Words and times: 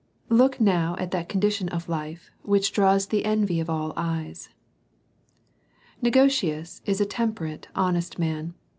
Look 0.29 0.59
now 0.59 0.95
at 0.97 1.11
the 1.11 1.23
condition 1.23 1.69
of 1.69 1.87
life 1.87 2.31
whicli 2.43 2.71
draws 2.71 3.05
the 3.05 3.23
envy 3.23 3.59
of 3.59 3.69
all 3.69 3.93
eyes. 3.95 4.49
Negotius 6.01 6.81
is 6.87 6.99
a 6.99 7.05
temperate, 7.05 7.67
honest 7.75 8.17
man. 8.17 8.55